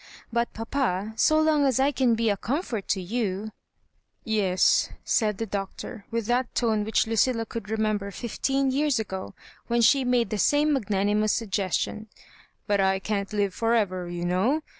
[0.33, 3.51] But, papa, 80 long as I can be a comfort to you
[4.23, 9.35] ""Yes," said the Doctor, with that tone which Lucilla could remember fifteen years ago,
[9.67, 12.07] when she made the same magnanimous suggestion,"
[12.65, 14.61] but I can't live for ever, you know.